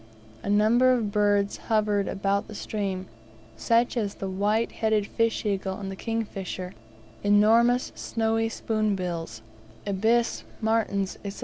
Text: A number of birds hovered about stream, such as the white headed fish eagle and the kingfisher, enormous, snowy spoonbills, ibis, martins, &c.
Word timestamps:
A 0.41 0.49
number 0.49 0.93
of 0.93 1.11
birds 1.11 1.57
hovered 1.69 2.07
about 2.07 2.55
stream, 2.55 3.05
such 3.55 3.95
as 3.95 4.15
the 4.15 4.27
white 4.27 4.71
headed 4.71 5.05
fish 5.05 5.45
eagle 5.45 5.79
and 5.79 5.91
the 5.91 5.95
kingfisher, 5.95 6.73
enormous, 7.23 7.91
snowy 7.93 8.49
spoonbills, 8.49 9.43
ibis, 9.85 10.43
martins, 10.59 11.19
&c. 11.29 11.39